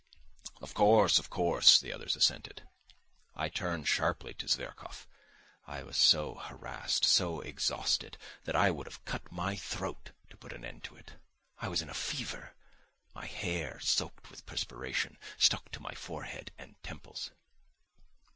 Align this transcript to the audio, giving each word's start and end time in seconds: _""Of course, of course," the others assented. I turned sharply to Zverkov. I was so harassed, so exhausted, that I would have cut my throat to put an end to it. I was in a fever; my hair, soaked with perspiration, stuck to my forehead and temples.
_""Of 0.63 0.73
course, 0.73 1.19
of 1.19 1.29
course," 1.29 1.79
the 1.79 1.93
others 1.93 2.15
assented. 2.15 2.67
I 3.35 3.49
turned 3.49 3.87
sharply 3.87 4.33
to 4.33 4.47
Zverkov. 4.47 5.05
I 5.67 5.83
was 5.83 5.95
so 5.95 6.33
harassed, 6.39 7.05
so 7.05 7.41
exhausted, 7.41 8.17
that 8.45 8.55
I 8.55 8.71
would 8.71 8.87
have 8.87 9.05
cut 9.05 9.31
my 9.31 9.55
throat 9.55 10.09
to 10.31 10.37
put 10.37 10.53
an 10.53 10.65
end 10.65 10.83
to 10.85 10.95
it. 10.95 11.19
I 11.59 11.67
was 11.67 11.83
in 11.83 11.89
a 11.89 11.93
fever; 11.93 12.55
my 13.13 13.27
hair, 13.27 13.79
soaked 13.81 14.31
with 14.31 14.47
perspiration, 14.47 15.19
stuck 15.37 15.69
to 15.69 15.79
my 15.79 15.93
forehead 15.93 16.51
and 16.57 16.81
temples. 16.81 17.29